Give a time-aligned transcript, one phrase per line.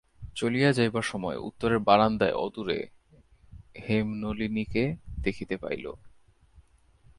[0.35, 2.79] চলিয়া যাইবার সময় উত্তরের বারান্দায় অদূরে
[3.79, 4.83] হেমনলিনীকে
[5.23, 5.85] দেখিতে পাইল।